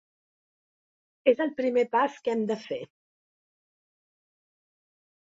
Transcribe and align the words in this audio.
És 1.31 1.43
el 1.45 1.51
primer 1.59 1.83
pas 1.95 2.15
que 2.27 2.33
hem 2.33 2.41
de 2.53 2.57
fer. 2.63 2.79